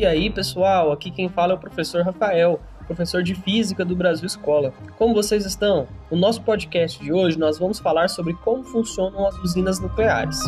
E 0.00 0.06
aí, 0.06 0.30
pessoal, 0.30 0.90
aqui 0.92 1.10
quem 1.10 1.28
fala 1.28 1.52
é 1.52 1.56
o 1.56 1.58
professor 1.58 2.02
Rafael, 2.02 2.58
professor 2.86 3.22
de 3.22 3.34
Física 3.34 3.84
do 3.84 3.94
Brasil 3.94 4.26
Escola. 4.26 4.72
Como 4.96 5.12
vocês 5.12 5.44
estão? 5.44 5.86
No 6.10 6.16
nosso 6.16 6.40
podcast 6.40 6.98
de 6.98 7.12
hoje, 7.12 7.38
nós 7.38 7.58
vamos 7.58 7.78
falar 7.78 8.08
sobre 8.08 8.32
como 8.32 8.64
funcionam 8.64 9.26
as 9.26 9.36
usinas 9.40 9.78
nucleares. 9.78 10.38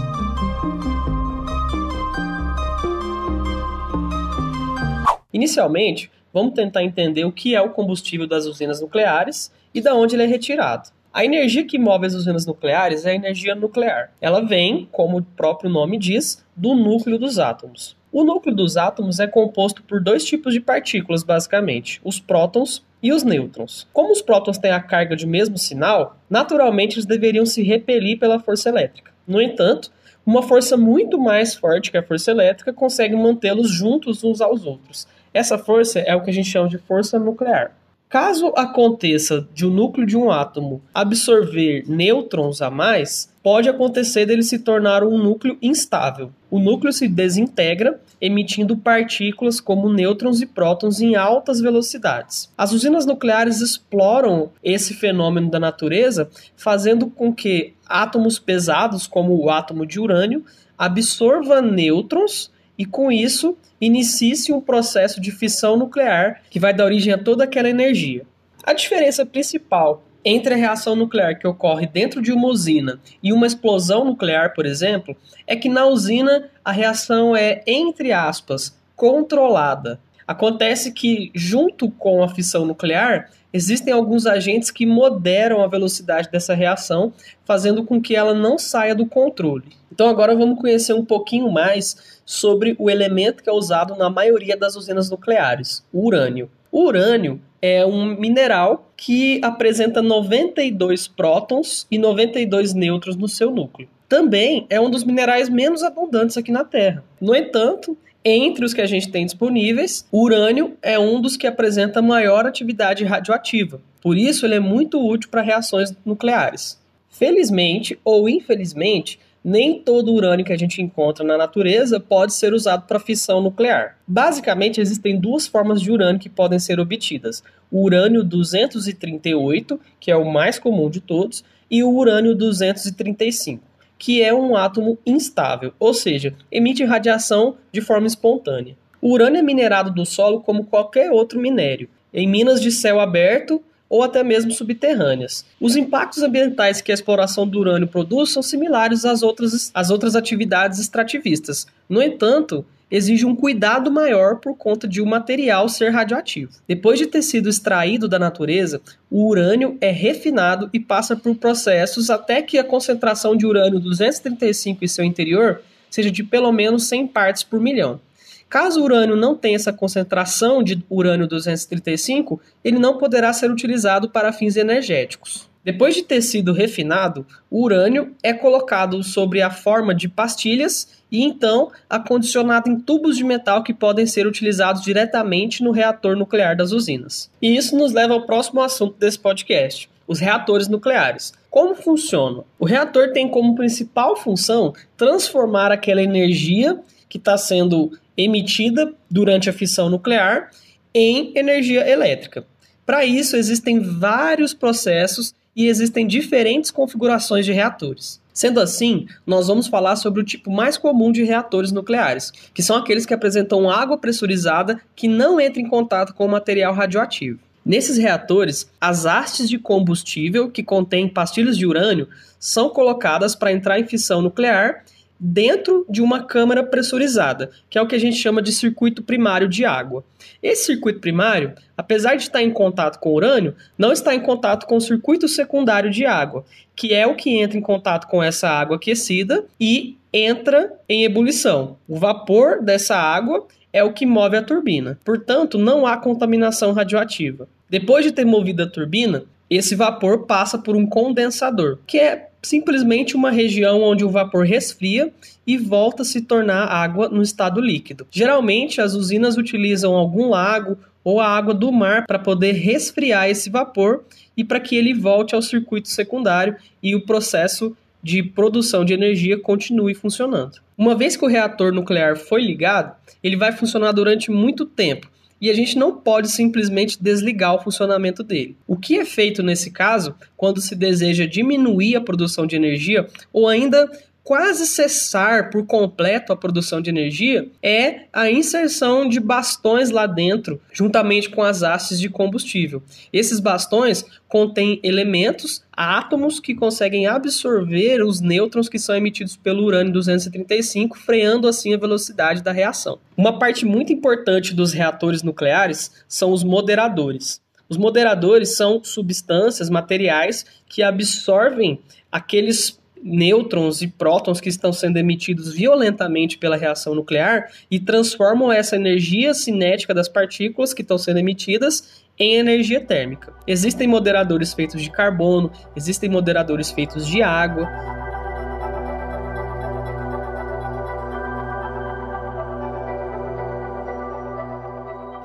Inicialmente, 5.30 6.10
vamos 6.32 6.54
tentar 6.54 6.82
entender 6.82 7.26
o 7.26 7.30
que 7.30 7.54
é 7.54 7.60
o 7.60 7.68
combustível 7.68 8.26
das 8.26 8.46
usinas 8.46 8.80
nucleares 8.80 9.52
e 9.74 9.82
de 9.82 9.90
onde 9.90 10.16
ele 10.16 10.22
é 10.22 10.26
retirado. 10.26 10.88
A 11.12 11.26
energia 11.26 11.66
que 11.66 11.78
move 11.78 12.06
as 12.06 12.14
usinas 12.14 12.46
nucleares 12.46 13.04
é 13.04 13.10
a 13.10 13.14
energia 13.14 13.54
nuclear. 13.54 14.14
Ela 14.18 14.40
vem, 14.40 14.88
como 14.90 15.18
o 15.18 15.22
próprio 15.22 15.68
nome 15.68 15.98
diz, 15.98 16.42
do 16.56 16.74
núcleo 16.74 17.18
dos 17.18 17.38
átomos. 17.38 18.00
O 18.12 18.24
núcleo 18.24 18.54
dos 18.54 18.76
átomos 18.76 19.18
é 19.18 19.26
composto 19.26 19.82
por 19.82 19.98
dois 19.98 20.22
tipos 20.22 20.52
de 20.52 20.60
partículas, 20.60 21.22
basicamente: 21.22 21.98
os 22.04 22.20
prótons 22.20 22.84
e 23.02 23.10
os 23.10 23.22
nêutrons. 23.22 23.88
Como 23.90 24.12
os 24.12 24.20
prótons 24.20 24.58
têm 24.58 24.70
a 24.70 24.82
carga 24.82 25.16
de 25.16 25.26
mesmo 25.26 25.56
sinal, 25.56 26.18
naturalmente 26.28 26.96
eles 26.96 27.06
deveriam 27.06 27.46
se 27.46 27.62
repelir 27.62 28.18
pela 28.18 28.38
força 28.38 28.68
elétrica. 28.68 29.12
No 29.26 29.40
entanto, 29.40 29.90
uma 30.26 30.42
força 30.42 30.76
muito 30.76 31.18
mais 31.18 31.54
forte 31.54 31.90
que 31.90 31.96
a 31.96 32.02
força 32.02 32.30
elétrica 32.30 32.70
consegue 32.70 33.16
mantê-los 33.16 33.70
juntos 33.70 34.22
uns 34.22 34.42
aos 34.42 34.66
outros. 34.66 35.08
Essa 35.32 35.56
força 35.56 35.98
é 36.00 36.14
o 36.14 36.22
que 36.22 36.28
a 36.28 36.34
gente 36.34 36.50
chama 36.50 36.68
de 36.68 36.76
força 36.76 37.18
nuclear. 37.18 37.72
Caso 38.12 38.52
aconteça 38.58 39.48
de 39.54 39.66
um 39.66 39.70
núcleo 39.70 40.06
de 40.06 40.18
um 40.18 40.30
átomo 40.30 40.82
absorver 40.92 41.82
nêutrons 41.88 42.60
a 42.60 42.68
mais, 42.68 43.32
pode 43.42 43.70
acontecer 43.70 44.26
dele 44.26 44.42
se 44.42 44.58
tornar 44.58 45.02
um 45.02 45.16
núcleo 45.16 45.56
instável. 45.62 46.30
O 46.50 46.58
núcleo 46.58 46.92
se 46.92 47.08
desintegra, 47.08 47.98
emitindo 48.20 48.76
partículas 48.76 49.62
como 49.62 49.90
nêutrons 49.90 50.42
e 50.42 50.46
prótons 50.46 51.00
em 51.00 51.16
altas 51.16 51.58
velocidades. 51.58 52.52
As 52.54 52.72
usinas 52.72 53.06
nucleares 53.06 53.62
exploram 53.62 54.50
esse 54.62 54.92
fenômeno 54.92 55.50
da 55.50 55.58
natureza, 55.58 56.28
fazendo 56.54 57.06
com 57.06 57.32
que 57.32 57.72
átomos 57.88 58.38
pesados, 58.38 59.06
como 59.06 59.34
o 59.34 59.48
átomo 59.48 59.86
de 59.86 59.98
urânio, 59.98 60.44
absorva 60.76 61.62
nêutrons 61.62 62.51
e 62.78 62.84
com 62.84 63.10
isso 63.10 63.56
inicie-se 63.80 64.52
um 64.52 64.60
processo 64.60 65.20
de 65.20 65.30
fissão 65.30 65.76
nuclear 65.76 66.42
que 66.48 66.60
vai 66.60 66.72
dar 66.72 66.84
origem 66.84 67.12
a 67.12 67.18
toda 67.18 67.44
aquela 67.44 67.68
energia. 67.68 68.24
A 68.62 68.72
diferença 68.72 69.26
principal 69.26 70.04
entre 70.24 70.54
a 70.54 70.56
reação 70.56 70.94
nuclear 70.94 71.38
que 71.38 71.46
ocorre 71.46 71.86
dentro 71.86 72.22
de 72.22 72.32
uma 72.32 72.46
usina 72.46 73.00
e 73.22 73.32
uma 73.32 73.46
explosão 73.46 74.04
nuclear, 74.04 74.54
por 74.54 74.66
exemplo, 74.66 75.16
é 75.46 75.56
que 75.56 75.68
na 75.68 75.86
usina 75.86 76.48
a 76.64 76.70
reação 76.70 77.34
é, 77.34 77.62
entre 77.66 78.12
aspas, 78.12 78.78
controlada. 78.94 79.98
Acontece 80.26 80.92
que, 80.92 81.30
junto 81.34 81.90
com 81.90 82.22
a 82.22 82.28
fissão 82.28 82.64
nuclear, 82.64 83.30
existem 83.52 83.92
alguns 83.92 84.26
agentes 84.26 84.70
que 84.70 84.86
moderam 84.86 85.62
a 85.62 85.66
velocidade 85.66 86.30
dessa 86.30 86.54
reação, 86.54 87.12
fazendo 87.44 87.84
com 87.84 88.00
que 88.00 88.16
ela 88.16 88.32
não 88.32 88.58
saia 88.58 88.94
do 88.94 89.06
controle. 89.06 89.66
Então 89.92 90.08
agora 90.08 90.34
vamos 90.34 90.58
conhecer 90.58 90.94
um 90.94 91.04
pouquinho 91.04 91.50
mais 91.50 92.20
sobre 92.24 92.74
o 92.78 92.88
elemento 92.88 93.42
que 93.42 93.50
é 93.50 93.52
usado 93.52 93.94
na 93.94 94.08
maioria 94.08 94.56
das 94.56 94.74
usinas 94.74 95.10
nucleares, 95.10 95.84
o 95.92 96.06
urânio. 96.06 96.50
O 96.70 96.84
urânio 96.84 97.40
é 97.60 97.84
um 97.84 98.18
mineral 98.18 98.90
que 98.96 99.40
apresenta 99.44 100.00
92 100.00 101.06
prótons 101.06 101.86
e 101.90 101.98
92 101.98 102.72
nêutrons 102.72 103.16
no 103.16 103.28
seu 103.28 103.50
núcleo. 103.50 103.88
Também 104.08 104.66
é 104.68 104.80
um 104.80 104.90
dos 104.90 105.04
minerais 105.04 105.48
menos 105.48 105.82
abundantes 105.82 106.36
aqui 106.36 106.50
na 106.50 106.64
Terra. 106.64 107.04
No 107.20 107.34
entanto, 107.34 107.96
entre 108.24 108.64
os 108.64 108.72
que 108.72 108.80
a 108.80 108.86
gente 108.86 109.10
tem 109.10 109.26
disponíveis, 109.26 110.06
o 110.10 110.22
urânio 110.22 110.76
é 110.80 110.98
um 110.98 111.20
dos 111.20 111.36
que 111.36 111.46
apresenta 111.46 112.00
maior 112.00 112.46
atividade 112.46 113.04
radioativa. 113.04 113.80
Por 114.00 114.16
isso, 114.16 114.46
ele 114.46 114.54
é 114.54 114.60
muito 114.60 115.04
útil 115.04 115.30
para 115.30 115.42
reações 115.42 115.92
nucleares. 116.04 116.80
Felizmente 117.08 117.98
ou 118.04 118.28
infelizmente, 118.28 119.18
nem 119.44 119.80
todo 119.80 120.12
urânio 120.12 120.44
que 120.44 120.52
a 120.52 120.56
gente 120.56 120.80
encontra 120.80 121.24
na 121.24 121.36
natureza 121.36 121.98
pode 121.98 122.32
ser 122.32 122.54
usado 122.54 122.86
para 122.86 123.00
fissão 123.00 123.40
nuclear. 123.40 123.98
Basicamente, 124.06 124.80
existem 124.80 125.18
duas 125.18 125.46
formas 125.46 125.80
de 125.80 125.90
urânio 125.90 126.20
que 126.20 126.28
podem 126.28 126.58
ser 126.58 126.78
obtidas: 126.78 127.42
o 127.70 127.82
urânio 127.82 128.22
238, 128.22 129.80
que 129.98 130.10
é 130.10 130.16
o 130.16 130.30
mais 130.30 130.58
comum 130.58 130.88
de 130.88 131.00
todos, 131.00 131.44
e 131.68 131.82
o 131.82 131.90
urânio 131.90 132.34
235 132.36 133.71
que 134.02 134.20
é 134.20 134.34
um 134.34 134.56
átomo 134.56 134.98
instável, 135.06 135.72
ou 135.78 135.94
seja, 135.94 136.34
emite 136.50 136.82
radiação 136.82 137.56
de 137.70 137.80
forma 137.80 138.08
espontânea. 138.08 138.76
O 139.00 139.12
urânio 139.12 139.38
é 139.38 139.42
minerado 139.42 139.92
do 139.92 140.04
solo 140.04 140.40
como 140.40 140.64
qualquer 140.64 141.12
outro 141.12 141.38
minério, 141.38 141.88
em 142.12 142.26
minas 142.26 142.60
de 142.60 142.72
céu 142.72 142.98
aberto 142.98 143.62
ou 143.88 144.02
até 144.02 144.24
mesmo 144.24 144.50
subterrâneas. 144.50 145.46
Os 145.60 145.76
impactos 145.76 146.20
ambientais 146.20 146.80
que 146.80 146.90
a 146.90 146.94
exploração 146.94 147.46
do 147.46 147.60
urânio 147.60 147.86
produz 147.86 148.30
são 148.30 148.42
similares 148.42 149.04
às 149.04 149.22
outras, 149.22 149.70
às 149.72 149.88
outras 149.88 150.16
atividades 150.16 150.80
extrativistas. 150.80 151.64
No 151.88 152.02
entanto, 152.02 152.66
exige 152.92 153.24
um 153.24 153.34
cuidado 153.34 153.90
maior 153.90 154.36
por 154.36 154.54
conta 154.54 154.86
de 154.86 155.00
o 155.00 155.06
material 155.06 155.66
ser 155.66 155.88
radioativo. 155.88 156.52
Depois 156.68 156.98
de 156.98 157.06
ter 157.06 157.22
sido 157.22 157.48
extraído 157.48 158.06
da 158.06 158.18
natureza, 158.18 158.82
o 159.10 159.26
urânio 159.26 159.78
é 159.80 159.90
refinado 159.90 160.68
e 160.74 160.78
passa 160.78 161.16
por 161.16 161.34
processos 161.34 162.10
até 162.10 162.42
que 162.42 162.58
a 162.58 162.64
concentração 162.64 163.34
de 163.34 163.46
urânio 163.46 163.80
235 163.80 164.84
em 164.84 164.88
seu 164.88 165.04
interior 165.06 165.62
seja 165.90 166.10
de 166.10 166.22
pelo 166.22 166.52
menos 166.52 166.84
100 166.84 167.06
partes 167.06 167.42
por 167.42 167.58
milhão. 167.58 167.98
Caso 168.46 168.82
o 168.82 168.84
urânio 168.84 169.16
não 169.16 169.34
tenha 169.34 169.56
essa 169.56 169.72
concentração 169.72 170.62
de 170.62 170.84
urânio 170.90 171.26
235, 171.26 172.38
ele 172.62 172.78
não 172.78 172.98
poderá 172.98 173.32
ser 173.32 173.50
utilizado 173.50 174.10
para 174.10 174.34
fins 174.34 174.56
energéticos. 174.56 175.50
Depois 175.64 175.94
de 175.94 176.02
ter 176.02 176.20
sido 176.20 176.52
refinado, 176.52 177.24
o 177.50 177.62
urânio 177.62 178.14
é 178.22 178.34
colocado 178.34 179.02
sobre 179.02 179.40
a 179.40 179.48
forma 179.48 179.94
de 179.94 180.08
pastilhas 180.08 181.01
e 181.12 181.22
então 181.22 181.70
acondicionado 181.88 182.70
em 182.70 182.80
tubos 182.80 183.18
de 183.18 183.22
metal 183.22 183.62
que 183.62 183.74
podem 183.74 184.06
ser 184.06 184.26
utilizados 184.26 184.82
diretamente 184.82 185.62
no 185.62 185.70
reator 185.70 186.16
nuclear 186.16 186.56
das 186.56 186.72
usinas. 186.72 187.30
E 187.40 187.54
isso 187.54 187.76
nos 187.76 187.92
leva 187.92 188.14
ao 188.14 188.24
próximo 188.24 188.62
assunto 188.62 188.96
desse 188.98 189.18
podcast: 189.18 189.90
os 190.08 190.18
reatores 190.18 190.68
nucleares. 190.68 191.34
Como 191.50 191.74
funcionam? 191.74 192.46
O 192.58 192.64
reator 192.64 193.12
tem 193.12 193.28
como 193.28 193.54
principal 193.54 194.16
função 194.16 194.72
transformar 194.96 195.70
aquela 195.70 196.02
energia 196.02 196.80
que 197.10 197.18
está 197.18 197.36
sendo 197.36 197.92
emitida 198.16 198.94
durante 199.10 199.50
a 199.50 199.52
fissão 199.52 199.90
nuclear 199.90 200.50
em 200.94 201.32
energia 201.36 201.86
elétrica. 201.86 202.46
Para 202.86 203.04
isso, 203.04 203.36
existem 203.36 203.80
vários 203.80 204.54
processos 204.54 205.34
e 205.54 205.66
existem 205.66 206.06
diferentes 206.06 206.70
configurações 206.70 207.44
de 207.44 207.52
reatores. 207.52 208.21
Sendo 208.32 208.60
assim, 208.60 209.06
nós 209.26 209.48
vamos 209.48 209.66
falar 209.66 209.96
sobre 209.96 210.20
o 210.20 210.24
tipo 210.24 210.50
mais 210.50 210.78
comum 210.78 211.12
de 211.12 211.22
reatores 211.22 211.70
nucleares, 211.70 212.32
que 212.54 212.62
são 212.62 212.76
aqueles 212.76 213.04
que 213.04 213.14
apresentam 213.14 213.70
água 213.70 213.98
pressurizada 213.98 214.80
que 214.96 215.06
não 215.06 215.40
entra 215.40 215.60
em 215.60 215.68
contato 215.68 216.14
com 216.14 216.24
o 216.26 216.30
material 216.30 216.72
radioativo. 216.72 217.38
Nesses 217.64 217.96
reatores, 217.96 218.68
as 218.80 219.06
hastes 219.06 219.48
de 219.48 219.58
combustível 219.58 220.50
que 220.50 220.64
contêm 220.64 221.08
pastilhas 221.08 221.56
de 221.56 221.64
urânio 221.64 222.08
são 222.38 222.68
colocadas 222.68 223.36
para 223.36 223.52
entrar 223.52 223.78
em 223.78 223.86
fissão 223.86 224.20
nuclear 224.20 224.84
dentro 225.24 225.86
de 225.88 226.02
uma 226.02 226.24
câmara 226.24 226.64
pressurizada, 226.64 227.48
que 227.70 227.78
é 227.78 227.82
o 227.82 227.86
que 227.86 227.94
a 227.94 228.00
gente 228.00 228.16
chama 228.16 228.42
de 228.42 228.50
circuito 228.50 229.04
primário 229.04 229.48
de 229.48 229.64
água. 229.64 230.04
Esse 230.42 230.64
circuito 230.64 230.98
primário, 230.98 231.54
apesar 231.76 232.16
de 232.16 232.22
estar 232.22 232.42
em 232.42 232.50
contato 232.50 232.98
com 232.98 233.14
urânio, 233.14 233.54
não 233.78 233.92
está 233.92 234.12
em 234.12 234.20
contato 234.20 234.66
com 234.66 234.76
o 234.76 234.80
circuito 234.80 235.28
secundário 235.28 235.92
de 235.92 236.04
água, 236.04 236.44
que 236.74 236.92
é 236.92 237.06
o 237.06 237.14
que 237.14 237.38
entra 237.38 237.56
em 237.56 237.62
contato 237.62 238.08
com 238.08 238.20
essa 238.20 238.48
água 238.48 238.74
aquecida 238.74 239.44
e 239.60 239.96
entra 240.12 240.72
em 240.88 241.04
ebulição. 241.04 241.76
O 241.86 242.00
vapor 242.00 242.60
dessa 242.60 242.96
água 242.96 243.46
é 243.72 243.84
o 243.84 243.92
que 243.92 244.04
move 244.04 244.36
a 244.36 244.42
turbina. 244.42 244.98
Portanto, 245.04 245.56
não 245.56 245.86
há 245.86 245.98
contaminação 245.98 246.72
radioativa. 246.72 247.46
Depois 247.70 248.04
de 248.04 248.10
ter 248.10 248.24
movido 248.24 248.64
a 248.64 248.68
turbina, 248.68 249.22
esse 249.48 249.76
vapor 249.76 250.26
passa 250.26 250.58
por 250.58 250.74
um 250.74 250.84
condensador, 250.84 251.78
que 251.86 251.98
é 251.98 252.31
simplesmente 252.42 253.14
uma 253.14 253.30
região 253.30 253.82
onde 253.82 254.04
o 254.04 254.10
vapor 254.10 254.44
resfria 254.44 255.12
e 255.46 255.56
volta 255.56 256.02
a 256.02 256.04
se 256.04 256.22
tornar 256.22 256.66
água 256.66 257.08
no 257.08 257.22
estado 257.22 257.60
líquido. 257.60 258.06
Geralmente, 258.10 258.80
as 258.80 258.94
usinas 258.94 259.36
utilizam 259.36 259.94
algum 259.94 260.28
lago 260.28 260.76
ou 261.04 261.20
a 261.20 261.28
água 261.28 261.54
do 261.54 261.70
mar 261.72 262.06
para 262.06 262.18
poder 262.18 262.52
resfriar 262.52 263.28
esse 263.28 263.48
vapor 263.48 264.04
e 264.36 264.44
para 264.44 264.60
que 264.60 264.76
ele 264.76 264.94
volte 264.94 265.34
ao 265.34 265.42
circuito 265.42 265.88
secundário 265.88 266.56
e 266.82 266.94
o 266.94 267.04
processo 267.04 267.76
de 268.02 268.22
produção 268.22 268.84
de 268.84 268.92
energia 268.92 269.38
continue 269.38 269.94
funcionando. 269.94 270.58
Uma 270.76 270.94
vez 270.94 271.16
que 271.16 271.24
o 271.24 271.28
reator 271.28 271.72
nuclear 271.72 272.16
foi 272.16 272.42
ligado, 272.42 272.94
ele 273.22 273.36
vai 273.36 273.52
funcionar 273.52 273.92
durante 273.92 274.30
muito 274.30 274.66
tempo 274.66 275.08
e 275.42 275.50
a 275.50 275.54
gente 275.54 275.76
não 275.76 275.96
pode 275.96 276.30
simplesmente 276.30 277.02
desligar 277.02 277.56
o 277.56 277.60
funcionamento 277.60 278.22
dele. 278.22 278.56
O 278.64 278.76
que 278.76 278.96
é 278.96 279.04
feito 279.04 279.42
nesse 279.42 279.72
caso, 279.72 280.14
quando 280.36 280.60
se 280.60 280.76
deseja 280.76 281.26
diminuir 281.26 281.96
a 281.96 282.00
produção 282.00 282.46
de 282.46 282.54
energia 282.54 283.08
ou 283.32 283.48
ainda 283.48 283.90
quase 284.24 284.66
cessar 284.66 285.50
por 285.50 285.66
completo 285.66 286.32
a 286.32 286.36
produção 286.36 286.80
de 286.80 286.90
energia 286.90 287.48
é 287.62 288.02
a 288.12 288.30
inserção 288.30 289.08
de 289.08 289.18
bastões 289.18 289.90
lá 289.90 290.06
dentro, 290.06 290.60
juntamente 290.72 291.28
com 291.28 291.42
as 291.42 291.62
hastes 291.62 291.98
de 291.98 292.08
combustível. 292.08 292.82
Esses 293.12 293.40
bastões 293.40 294.04
contêm 294.28 294.80
elementos, 294.82 295.64
átomos 295.72 296.38
que 296.38 296.54
conseguem 296.54 297.06
absorver 297.06 298.02
os 298.02 298.20
nêutrons 298.20 298.68
que 298.68 298.78
são 298.78 298.94
emitidos 298.94 299.36
pelo 299.36 299.64
urânio 299.64 299.92
235, 299.92 300.96
freando 300.96 301.48
assim 301.48 301.74
a 301.74 301.78
velocidade 301.78 302.42
da 302.42 302.52
reação. 302.52 302.98
Uma 303.16 303.38
parte 303.38 303.66
muito 303.66 303.92
importante 303.92 304.54
dos 304.54 304.72
reatores 304.72 305.22
nucleares 305.22 305.90
são 306.08 306.32
os 306.32 306.44
moderadores. 306.44 307.40
Os 307.68 307.76
moderadores 307.76 308.54
são 308.54 308.84
substâncias, 308.84 309.70
materiais 309.70 310.44
que 310.68 310.82
absorvem 310.82 311.80
aqueles 312.10 312.78
nêutrons 313.02 313.82
e 313.82 313.88
prótons 313.88 314.40
que 314.40 314.48
estão 314.48 314.72
sendo 314.72 314.96
emitidos 314.96 315.52
violentamente 315.52 316.38
pela 316.38 316.56
reação 316.56 316.94
nuclear 316.94 317.50
e 317.70 317.80
transformam 317.80 318.52
essa 318.52 318.76
energia 318.76 319.34
cinética 319.34 319.92
das 319.92 320.08
partículas 320.08 320.72
que 320.72 320.82
estão 320.82 320.96
sendo 320.96 321.18
emitidas 321.18 322.04
em 322.18 322.36
energia 322.36 322.80
térmica. 322.80 323.32
Existem 323.46 323.88
moderadores 323.88 324.54
feitos 324.54 324.80
de 324.80 324.90
carbono, 324.90 325.50
existem 325.74 326.08
moderadores 326.08 326.70
feitos 326.70 327.06
de 327.06 327.22
água. 327.22 327.68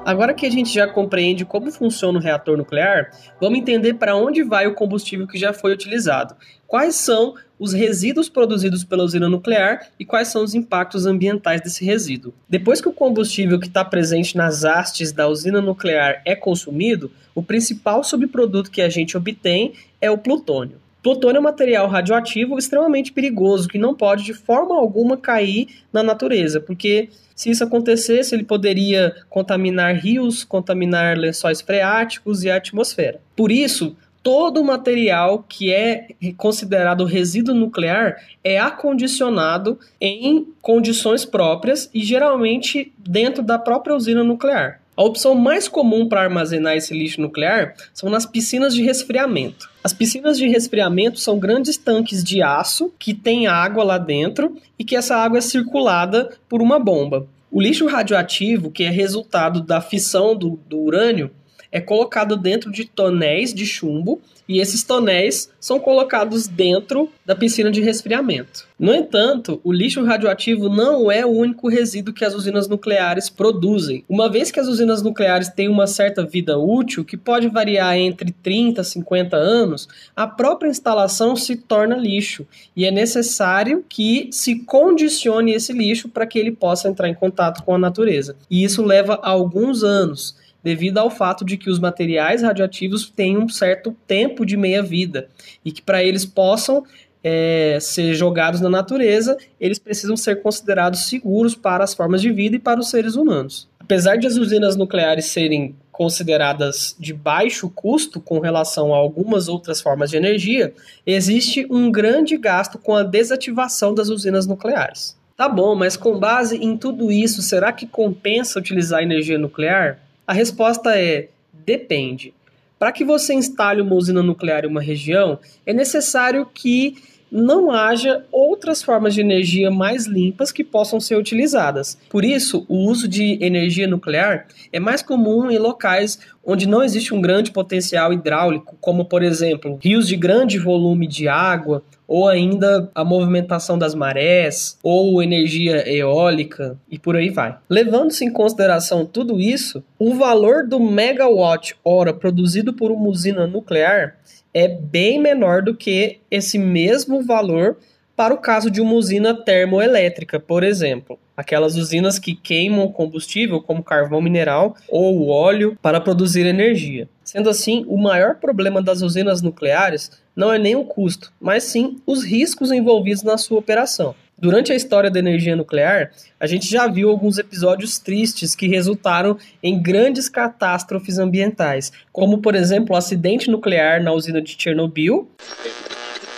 Agora 0.07 0.33
que 0.33 0.45
a 0.45 0.49
gente 0.49 0.73
já 0.73 0.87
compreende 0.87 1.43
como 1.43 1.69
funciona 1.69 2.17
o 2.17 2.21
reator 2.21 2.55
nuclear, 2.55 3.11
vamos 3.41 3.59
entender 3.59 3.95
para 3.95 4.15
onde 4.15 4.41
vai 4.41 4.65
o 4.65 4.73
combustível 4.73 5.27
que 5.27 5.37
já 5.37 5.51
foi 5.51 5.73
utilizado. 5.73 6.33
Quais 6.65 6.95
são 6.95 7.35
os 7.59 7.73
resíduos 7.73 8.29
produzidos 8.29 8.85
pela 8.85 9.03
usina 9.03 9.27
nuclear 9.27 9.89
e 9.99 10.05
quais 10.05 10.29
são 10.29 10.45
os 10.45 10.55
impactos 10.55 11.05
ambientais 11.05 11.59
desse 11.59 11.83
resíduo. 11.83 12.33
Depois 12.47 12.79
que 12.79 12.87
o 12.87 12.93
combustível 12.93 13.59
que 13.59 13.67
está 13.67 13.83
presente 13.83 14.37
nas 14.37 14.63
hastes 14.63 15.11
da 15.11 15.27
usina 15.27 15.59
nuclear 15.59 16.21
é 16.23 16.37
consumido, 16.37 17.11
o 17.35 17.43
principal 17.43 18.01
subproduto 18.01 18.71
que 18.71 18.81
a 18.81 18.87
gente 18.87 19.17
obtém 19.17 19.73
é 19.99 20.09
o 20.09 20.17
plutônio. 20.17 20.79
Plutônio 21.01 21.37
é 21.37 21.39
um 21.39 21.43
material 21.43 21.87
radioativo 21.87 22.57
extremamente 22.57 23.11
perigoso 23.11 23.67
que 23.67 23.77
não 23.77 23.93
pode 23.93 24.23
de 24.23 24.33
forma 24.33 24.75
alguma 24.75 25.15
cair 25.15 25.67
na 25.91 26.03
natureza, 26.03 26.59
porque 26.59 27.09
se 27.35 27.51
isso 27.51 27.63
acontecesse, 27.63 28.33
ele 28.33 28.43
poderia 28.43 29.15
contaminar 29.29 29.95
rios, 29.95 30.43
contaminar 30.43 31.17
lençóis 31.17 31.61
freáticos 31.61 32.43
e 32.43 32.49
a 32.49 32.55
atmosfera. 32.55 33.21
Por 33.35 33.51
isso, 33.51 33.95
todo 34.23 34.63
material 34.63 35.45
que 35.47 35.71
é 35.71 36.07
considerado 36.35 37.05
resíduo 37.05 37.55
nuclear 37.55 38.17
é 38.43 38.59
acondicionado 38.59 39.79
em 40.01 40.47
condições 40.61 41.23
próprias 41.23 41.89
e 41.93 42.03
geralmente 42.03 42.91
dentro 42.97 43.41
da 43.43 43.57
própria 43.57 43.95
usina 43.95 44.23
nuclear. 44.23 44.81
A 44.97 45.03
opção 45.03 45.35
mais 45.35 45.67
comum 45.67 46.09
para 46.09 46.23
armazenar 46.23 46.75
esse 46.75 46.91
lixo 46.91 47.21
nuclear 47.21 47.75
são 47.93 48.09
nas 48.09 48.25
piscinas 48.25 48.73
de 48.73 48.81
resfriamento. 48.81 49.69
As 49.83 49.93
piscinas 49.93 50.39
de 50.39 50.47
resfriamento 50.47 51.19
são 51.19 51.37
grandes 51.37 51.77
tanques 51.77 52.23
de 52.23 52.41
aço 52.41 52.91
que 52.97 53.13
têm 53.13 53.45
água 53.45 53.83
lá 53.83 53.99
dentro 53.99 54.57
e 54.77 54.83
que 54.83 54.95
essa 54.95 55.15
água 55.15 55.37
é 55.37 55.41
circulada 55.41 56.31
por 56.49 56.63
uma 56.63 56.79
bomba. 56.79 57.27
O 57.51 57.61
lixo 57.61 57.85
radioativo, 57.85 58.71
que 58.71 58.85
é 58.85 58.89
resultado 58.89 59.61
da 59.61 59.79
fissão 59.79 60.35
do, 60.35 60.59
do 60.67 60.79
urânio, 60.79 61.29
é 61.71 61.79
colocado 61.79 62.35
dentro 62.37 62.71
de 62.71 62.85
tonéis 62.85 63.53
de 63.53 63.65
chumbo 63.65 64.21
e 64.47 64.59
esses 64.59 64.83
tonéis 64.83 65.49
são 65.59 65.79
colocados 65.79 66.47
dentro 66.47 67.09
da 67.25 67.35
piscina 67.35 67.69
de 67.69 67.81
resfriamento. 67.81 68.65
No 68.79 68.93
entanto, 68.93 69.59
o 69.63 69.73
lixo 69.73 70.03
radioativo 70.05 70.69
não 70.69 71.11
é 71.11 71.25
o 71.25 71.29
único 71.29 71.67
resíduo 71.67 72.13
que 72.13 72.23
as 72.23 72.33
usinas 72.33 72.67
nucleares 72.67 73.29
produzem. 73.29 74.05
Uma 74.07 74.29
vez 74.29 74.51
que 74.51 74.59
as 74.59 74.67
usinas 74.67 75.01
nucleares 75.01 75.49
têm 75.49 75.67
uma 75.67 75.87
certa 75.87 76.23
vida 76.23 76.57
útil, 76.57 77.03
que 77.03 77.17
pode 77.17 77.49
variar 77.49 77.97
entre 77.97 78.31
30 78.31 78.81
a 78.81 78.83
50 78.83 79.35
anos, 79.35 79.89
a 80.15 80.27
própria 80.27 80.69
instalação 80.69 81.35
se 81.35 81.57
torna 81.57 81.97
lixo 81.97 82.47
e 82.75 82.85
é 82.85 82.91
necessário 82.91 83.83
que 83.89 84.29
se 84.31 84.59
condicione 84.59 85.53
esse 85.53 85.73
lixo 85.73 86.07
para 86.07 86.27
que 86.27 86.39
ele 86.39 86.51
possa 86.51 86.87
entrar 86.87 87.09
em 87.09 87.15
contato 87.15 87.63
com 87.63 87.73
a 87.73 87.79
natureza. 87.79 88.37
E 88.49 88.63
isso 88.63 88.83
leva 88.83 89.19
alguns 89.21 89.83
anos 89.83 90.35
devido 90.63 90.97
ao 90.97 91.09
fato 91.09 91.45
de 91.45 91.57
que 91.57 91.69
os 91.69 91.79
materiais 91.79 92.41
radioativos 92.41 93.09
têm 93.09 93.37
um 93.37 93.47
certo 93.47 93.95
tempo 94.05 94.45
de 94.45 94.57
meia-vida 94.57 95.29
e 95.63 95.71
que 95.71 95.81
para 95.81 96.03
eles 96.03 96.25
possam 96.25 96.83
é, 97.23 97.77
ser 97.81 98.13
jogados 98.13 98.61
na 98.61 98.69
natureza, 98.69 99.37
eles 99.59 99.79
precisam 99.79 100.15
ser 100.15 100.41
considerados 100.41 101.07
seguros 101.07 101.55
para 101.55 101.83
as 101.83 101.93
formas 101.93 102.21
de 102.21 102.31
vida 102.31 102.55
e 102.55 102.59
para 102.59 102.79
os 102.79 102.89
seres 102.89 103.15
humanos. 103.15 103.67
Apesar 103.79 104.17
de 104.17 104.27
as 104.27 104.35
usinas 104.35 104.75
nucleares 104.75 105.25
serem 105.25 105.75
consideradas 105.91 106.95
de 106.99 107.11
baixo 107.11 107.69
custo 107.69 108.21
com 108.21 108.39
relação 108.39 108.93
a 108.93 108.97
algumas 108.97 109.47
outras 109.47 109.81
formas 109.81 110.11
de 110.11 110.17
energia, 110.17 110.73
existe 111.05 111.65
um 111.71 111.91
grande 111.91 112.37
gasto 112.37 112.77
com 112.77 112.95
a 112.95 113.03
desativação 113.03 113.95
das 113.95 114.09
usinas 114.09 114.45
nucleares. 114.45 115.17
Tá 115.35 115.49
bom, 115.49 115.75
mas 115.75 115.97
com 115.97 116.19
base 116.19 116.57
em 116.57 116.77
tudo 116.77 117.11
isso, 117.11 117.41
será 117.41 117.71
que 117.71 117.87
compensa 117.87 118.59
utilizar 118.59 119.01
energia 119.01 119.37
nuclear? 119.37 119.99
A 120.27 120.33
resposta 120.33 120.99
é: 120.99 121.29
depende. 121.53 122.33
Para 122.77 122.91
que 122.91 123.03
você 123.03 123.33
instale 123.33 123.81
uma 123.81 123.95
usina 123.95 124.21
nuclear 124.21 124.65
em 124.65 124.67
uma 124.67 124.81
região, 124.81 125.39
é 125.65 125.73
necessário 125.73 126.45
que 126.45 126.97
não 127.31 127.71
haja 127.71 128.23
outras 128.31 128.81
formas 128.81 129.13
de 129.13 129.21
energia 129.21 129.69
mais 129.69 130.05
limpas 130.05 130.51
que 130.51 130.63
possam 130.63 130.99
ser 130.99 131.15
utilizadas. 131.15 131.97
Por 132.09 132.23
isso, 132.23 132.65
o 132.67 132.89
uso 132.89 133.07
de 133.07 133.37
energia 133.43 133.87
nuclear 133.87 134.47
é 134.71 134.79
mais 134.79 135.01
comum 135.01 135.49
em 135.49 135.57
locais 135.57 136.19
onde 136.45 136.65
não 136.65 136.81
existe 136.81 137.13
um 137.13 137.19
grande 137.19 137.51
potencial 137.51 138.13
hidráulico, 138.13 138.77
como 138.79 139.03
por 139.03 139.21
exemplo, 139.21 139.77
rios 139.83 140.07
de 140.07 140.15
grande 140.15 140.57
volume 140.57 141.05
de 141.05 141.27
água, 141.27 141.83
ou 142.07 142.29
ainda 142.29 142.89
a 142.95 143.03
movimentação 143.03 143.77
das 143.77 143.93
marés, 143.93 144.79
ou 144.81 145.21
energia 145.21 145.85
eólica 145.91 146.79
e 146.89 146.97
por 146.97 147.17
aí 147.17 147.29
vai. 147.29 147.57
Levando-se 147.69 148.23
em 148.23 148.31
consideração 148.31 149.05
tudo 149.05 149.41
isso, 149.41 149.83
o 149.99 150.13
valor 150.13 150.65
do 150.65 150.79
megawatt 150.79 151.75
hora 151.83 152.13
produzido 152.13 152.71
por 152.71 152.91
uma 152.91 153.09
usina 153.09 153.45
nuclear 153.45 154.15
é 154.53 154.67
bem 154.67 155.19
menor 155.19 155.61
do 155.61 155.75
que 155.75 156.19
esse 156.29 156.57
mesmo 156.57 157.23
valor 157.23 157.77
para 158.15 158.33
o 158.33 158.39
caso 158.39 158.71
de 158.71 158.81
uma 158.81 158.93
usina 158.93 159.33
termoelétrica, 159.35 160.39
por 160.39 160.63
exemplo. 160.63 161.19
Aquelas 161.35 161.75
usinas 161.75 162.17
que 162.17 162.33
queimam 162.33 162.91
combustível, 162.91 163.61
como 163.61 163.83
carvão 163.83 164.19
mineral 164.19 164.75
ou 164.89 165.27
óleo, 165.27 165.77
para 165.83 166.01
produzir 166.01 166.47
energia. 166.47 167.07
Sendo 167.23 167.47
assim, 167.47 167.85
o 167.87 167.95
maior 167.95 168.37
problema 168.37 168.81
das 168.81 169.03
usinas 169.03 169.43
nucleares 169.43 170.09
não 170.35 170.51
é 170.51 170.57
nem 170.57 170.75
o 170.75 170.83
custo, 170.83 171.31
mas 171.39 171.63
sim 171.65 172.01
os 172.07 172.23
riscos 172.23 172.71
envolvidos 172.71 173.21
na 173.21 173.37
sua 173.37 173.59
operação. 173.59 174.15
Durante 174.39 174.71
a 174.71 174.75
história 174.75 175.09
da 175.09 175.17
energia 175.17 175.55
nuclear, 175.55 176.11
a 176.39 176.45
gente 176.45 176.69
já 176.69 176.87
viu 176.87 177.09
alguns 177.09 177.39
episódios 177.39 177.97
tristes 177.97 178.53
que 178.53 178.67
resultaram 178.67 179.35
em 179.63 179.81
grandes 179.81 180.29
catástrofes 180.29 181.17
ambientais, 181.17 181.91
como 182.11 182.37
por 182.37 182.53
exemplo 182.53 182.93
o 182.93 182.97
acidente 182.97 183.49
nuclear 183.49 184.03
na 184.03 184.11
usina 184.11 184.39
de 184.39 184.55
Chernobyl. 184.55 185.27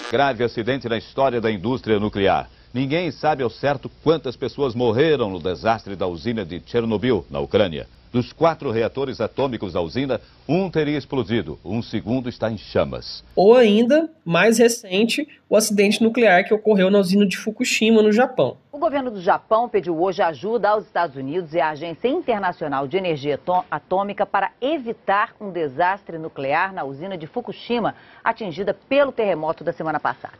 Grave 0.09 0.45
acidente 0.45 0.87
na 0.87 0.97
história 0.97 1.41
da 1.41 1.51
indústria 1.51 1.99
nuclear. 1.99 2.49
Ninguém 2.71 3.09
sabe 3.09 3.41
ao 3.41 3.49
certo 3.49 3.89
quantas 4.03 4.35
pessoas 4.35 4.75
morreram 4.75 5.31
no 5.31 5.39
desastre 5.39 5.95
da 5.95 6.05
usina 6.05 6.45
de 6.45 6.61
Chernobyl, 6.63 7.25
na 7.27 7.39
Ucrânia. 7.39 7.88
Dos 8.11 8.31
quatro 8.31 8.69
reatores 8.69 9.19
atômicos 9.19 9.73
da 9.73 9.81
usina, 9.81 10.21
um 10.47 10.69
teria 10.69 10.97
explodido, 10.97 11.59
um 11.65 11.81
segundo 11.81 12.29
está 12.29 12.51
em 12.51 12.57
chamas. 12.57 13.23
Ou 13.35 13.55
ainda, 13.55 14.09
mais 14.23 14.59
recente, 14.59 15.27
o 15.47 15.55
acidente 15.55 16.01
nuclear 16.03 16.43
que 16.43 16.53
ocorreu 16.53 16.91
na 16.91 16.99
usina 16.99 17.25
de 17.25 17.38
Fukushima, 17.38 18.03
no 18.03 18.11
Japão. 18.11 18.57
O 18.71 18.77
governo 18.77 19.09
do 19.09 19.21
Japão 19.21 19.67
pediu 19.67 19.99
hoje 19.99 20.21
ajuda 20.21 20.69
aos 20.69 20.85
Estados 20.85 21.15
Unidos 21.15 21.53
e 21.53 21.59
à 21.59 21.69
Agência 21.69 22.07
Internacional 22.07 22.88
de 22.88 22.97
Energia 22.97 23.39
Atômica 23.69 24.27
para 24.27 24.51
evitar 24.61 25.35
um 25.41 25.51
desastre 25.51 26.17
nuclear 26.19 26.71
na 26.71 26.83
usina 26.83 27.17
de 27.17 27.25
Fukushima, 27.25 27.95
atingida 28.23 28.73
pelo 28.73 29.11
terremoto 29.11 29.63
da 29.63 29.73
semana 29.73 29.99
passada. 29.99 30.38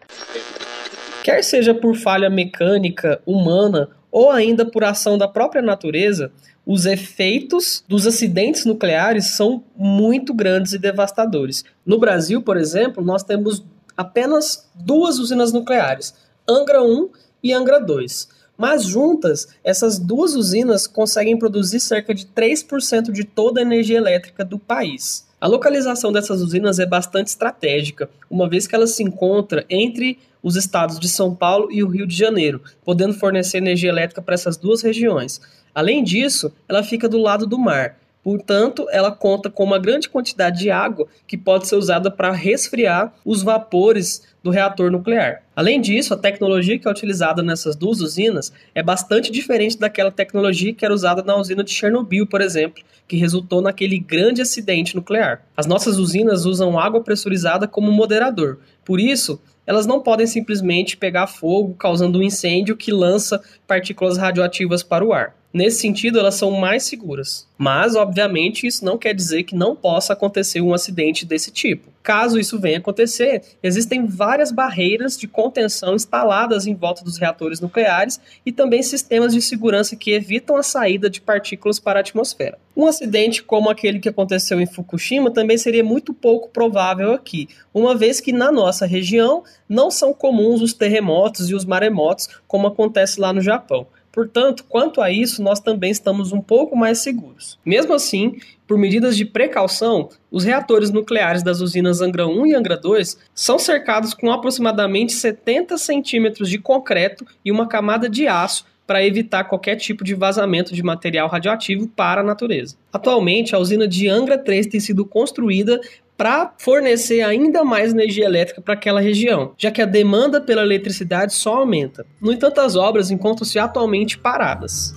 Quer 1.23 1.43
seja 1.43 1.73
por 1.73 1.95
falha 1.95 2.29
mecânica, 2.29 3.21
humana 3.25 3.89
ou 4.11 4.31
ainda 4.31 4.65
por 4.65 4.83
ação 4.83 5.17
da 5.17 5.27
própria 5.27 5.61
natureza, 5.61 6.31
os 6.65 6.85
efeitos 6.85 7.83
dos 7.88 8.07
acidentes 8.07 8.65
nucleares 8.65 9.31
são 9.31 9.63
muito 9.75 10.33
grandes 10.33 10.73
e 10.73 10.77
devastadores. 10.79 11.63
No 11.85 11.99
Brasil, 11.99 12.41
por 12.41 12.57
exemplo, 12.57 13.03
nós 13.03 13.23
temos 13.23 13.63
apenas 13.95 14.69
duas 14.73 15.19
usinas 15.19 15.51
nucleares, 15.51 16.13
Angra 16.47 16.81
1 16.81 17.09
e 17.43 17.53
Angra 17.53 17.79
2. 17.79 18.29
Mas 18.57 18.83
juntas, 18.83 19.47
essas 19.63 19.97
duas 19.97 20.35
usinas 20.35 20.85
conseguem 20.85 21.38
produzir 21.38 21.79
cerca 21.79 22.13
de 22.13 22.25
3% 22.25 23.11
de 23.11 23.23
toda 23.23 23.61
a 23.61 23.63
energia 23.63 23.97
elétrica 23.97 24.43
do 24.43 24.59
país. 24.59 25.28
A 25.41 25.48
localização 25.48 26.12
dessas 26.12 26.41
usinas 26.41 26.79
é 26.79 26.86
bastante 26.86 27.27
estratégica, 27.27 28.10
uma 28.29 28.50
vez 28.50 28.67
que 28.67 28.75
ela 28.75 28.86
se 28.86 29.01
encontra 29.01 29.65
entre 29.69 30.19
os 30.43 30.58
estados 30.58 31.00
de 31.00 31.08
São 31.08 31.34
Paulo 31.34 31.72
e 31.72 31.81
o 31.81 31.88
Rio 31.88 32.05
de 32.05 32.15
Janeiro, 32.15 32.62
podendo 32.84 33.13
fornecer 33.13 33.58
energia 33.58 33.89
elétrica 33.89 34.22
para 34.22 34.34
essas 34.34 34.58
duas 34.58 34.81
regiões. 34.81 35.39
Além 35.74 36.03
disso, 36.03 36.51
ela 36.67 36.84
fica 36.84 37.08
do 37.08 37.17
lado 37.17 37.48
do 37.48 37.58
mar. 37.58 37.98
Portanto, 38.23 38.88
ela 38.91 39.11
conta 39.11 39.49
com 39.49 39.63
uma 39.63 39.79
grande 39.79 40.09
quantidade 40.09 40.59
de 40.59 40.69
água 40.69 41.07
que 41.25 41.38
pode 41.38 41.67
ser 41.67 41.75
usada 41.75 42.11
para 42.11 42.31
resfriar 42.31 43.13
os 43.23 43.41
vapores 43.41 44.27
do 44.43 44.49
reator 44.49 44.91
nuclear. 44.91 45.43
Além 45.55 45.79
disso, 45.81 46.13
a 46.13 46.17
tecnologia 46.17 46.77
que 46.77 46.88
é 46.88 46.91
utilizada 46.91 47.41
nessas 47.41 47.75
duas 47.75 48.01
usinas 48.01 48.51
é 48.73 48.81
bastante 48.83 49.31
diferente 49.31 49.77
daquela 49.77 50.11
tecnologia 50.11 50.73
que 50.73 50.85
era 50.85 50.93
usada 50.93 51.23
na 51.23 51.35
usina 51.35 51.63
de 51.63 51.71
Chernobyl, 51.71 52.27
por 52.27 52.41
exemplo, 52.41 52.83
que 53.07 53.17
resultou 53.17 53.61
naquele 53.61 53.97
grande 53.97 54.41
acidente 54.41 54.95
nuclear. 54.95 55.41
As 55.55 55.65
nossas 55.65 55.97
usinas 55.97 56.45
usam 56.45 56.79
água 56.79 57.01
pressurizada 57.01 57.67
como 57.67 57.91
moderador. 57.91 58.59
Por 58.85 58.99
isso, 58.99 59.41
elas 59.65 59.85
não 59.85 60.01
podem 60.01 60.27
simplesmente 60.27 60.97
pegar 60.97 61.27
fogo, 61.27 61.75
causando 61.75 62.19
um 62.19 62.23
incêndio 62.23 62.77
que 62.77 62.91
lança 62.91 63.41
partículas 63.67 64.17
radioativas 64.17 64.83
para 64.83 65.05
o 65.05 65.13
ar. 65.13 65.38
Nesse 65.51 65.82
sentido, 65.82 66.20
elas 66.20 66.36
são 66.36 66.51
mais 66.51 66.84
seguras. 66.84 67.48
Mas, 67.58 67.96
obviamente, 67.96 68.68
isso 68.68 68.86
não 68.86 68.98
quer 68.98 69.15
dizer 69.15 69.44
que 69.44 69.56
não 69.56 69.75
possa 69.75 70.13
acontecer 70.13 70.62
um 70.62 70.74
acidente 70.74 71.25
desse 71.25 71.51
tipo. 71.51 71.89
Caso 72.03 72.39
isso 72.39 72.60
venha 72.60 72.77
acontecer, 72.77 73.44
existem 73.62 74.06
várias 74.06 74.51
barreiras 74.51 75.18
de 75.18 75.27
contenção 75.27 75.96
instaladas 75.96 76.65
em 76.65 76.74
volta 76.74 77.03
dos 77.03 77.18
reatores 77.18 77.60
nucleares 77.60 78.20
e 78.46 78.51
também 78.51 78.82
sistemas 78.82 79.34
de 79.34 79.41
segurança 79.41 79.96
que 79.96 80.12
evitam 80.12 80.56
a 80.56 80.63
saída 80.63 81.10
de 81.10 81.20
partículas 81.20 81.79
para 81.79 82.00
a 82.00 82.01
atmosfera. 82.01 82.58
Um 82.75 82.88
acidente 82.88 83.44
como 83.44 83.70
aquele 83.70 84.00
que 84.00 84.08
aconteceu 84.08 84.62
em 84.62 84.65
Fukushima 84.65 85.29
também 85.29 85.58
seria 85.58 85.84
muito 85.84 86.13
pouco 86.13 86.50
provável 86.50 87.12
aqui, 87.12 87.50
uma 87.74 87.96
vez 87.96 88.22
que 88.22 88.32
na 88.32 88.51
nossa 88.51 88.86
região 88.86 89.44
não 89.68 89.91
são 89.91 90.13
comuns 90.13 90.62
os 90.62 90.74
terremotos 90.74 91.50
e 91.50 91.56
os 91.56 91.65
maremotos 91.65 92.29
como 92.48 92.68
acontece 92.68 93.20
lá 93.20 93.34
no 93.34 93.41
Japão. 93.41 93.86
Portanto, 94.11 94.65
quanto 94.67 95.01
a 95.01 95.11
isso, 95.11 95.41
nós 95.41 95.59
também 95.59 95.91
estamos 95.91 96.31
um 96.31 96.41
pouco 96.41 96.75
mais 96.75 96.99
seguros. 96.99 97.59
Mesmo 97.65 97.93
assim, 97.93 98.37
por 98.67 98.77
medidas 98.77 99.15
de 99.15 99.25
precaução, 99.25 100.09
os 100.31 100.43
reatores 100.43 100.91
nucleares 100.91 101.43
das 101.43 101.61
usinas 101.61 102.01
Angra 102.01 102.27
1 102.27 102.47
e 102.47 102.55
Angra 102.55 102.77
2 102.77 103.17
são 103.33 103.57
cercados 103.57 104.13
com 104.13 104.31
aproximadamente 104.31 105.13
70 105.13 105.77
centímetros 105.77 106.49
de 106.49 106.59
concreto 106.59 107.25
e 107.43 107.51
uma 107.51 107.67
camada 107.67 108.09
de 108.09 108.27
aço 108.27 108.65
para 108.89 109.05
evitar 109.05 109.43
qualquer 109.43 109.75
tipo 109.75 110.03
de 110.03 110.15
vazamento 110.15 110.73
de 110.73 110.81
material 110.81 111.29
radioativo 111.29 111.87
para 111.87 112.21
a 112.21 112.23
natureza. 112.23 112.75
Atualmente, 112.91 113.53
a 113.53 113.59
usina 113.59 113.87
de 113.87 114.07
Angra 114.07 114.35
3 114.35 114.65
tem 114.65 114.79
sido 114.79 115.05
construída 115.05 115.79
para 116.19 116.51
fornecer 116.57 117.21
ainda 117.21 117.63
mais 117.63 117.93
energia 117.93 118.25
elétrica 118.25 118.61
para 118.61 118.73
aquela 118.73 118.99
região, 118.99 119.53
já 119.57 119.71
que 119.71 119.81
a 119.81 119.85
demanda 119.85 120.41
pela 120.41 120.61
eletricidade 120.63 121.33
só 121.33 121.59
aumenta. 121.59 122.05
No 122.19 122.33
entanto, 122.33 122.59
as 122.59 122.75
obras 122.75 123.09
encontram-se 123.09 123.57
atualmente 123.57 124.17
paradas. 124.17 124.93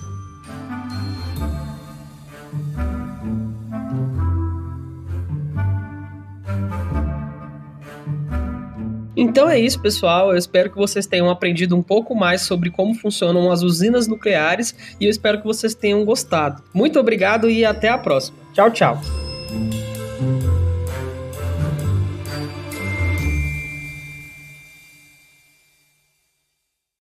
Então 9.15 9.47
é 9.47 9.57
isso, 9.57 9.79
pessoal. 9.79 10.31
Eu 10.31 10.37
espero 10.37 10.69
que 10.69 10.75
vocês 10.75 11.07
tenham 11.07 11.29
aprendido 11.29 11.73
um 11.73 11.81
pouco 11.81 12.13
mais 12.13 12.41
sobre 12.41 12.69
como 12.69 12.95
funcionam 12.95 13.49
as 13.49 13.61
usinas 13.61 14.07
nucleares 14.09 14.75
e 14.99 15.05
eu 15.05 15.09
espero 15.09 15.39
que 15.39 15.45
vocês 15.45 15.73
tenham 15.73 16.03
gostado. 16.03 16.61
Muito 16.73 16.99
obrigado 16.99 17.49
e 17.49 17.63
até 17.63 17.87
a 17.87 17.97
próxima. 17.97 18.37
Tchau, 18.53 18.71
tchau. 18.71 19.22